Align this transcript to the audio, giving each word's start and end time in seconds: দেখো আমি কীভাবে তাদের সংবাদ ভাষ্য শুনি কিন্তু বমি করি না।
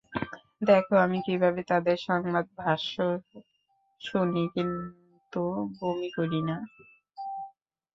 দেখো 0.61 0.93
আমি 1.05 1.17
কীভাবে 1.27 1.61
তাদের 1.71 1.97
সংবাদ 2.07 2.45
ভাষ্য 2.59 2.95
শুনি 4.01 4.43
কিন্তু 4.55 5.41
বমি 5.77 6.09
করি 6.17 6.39
না। 6.41 6.57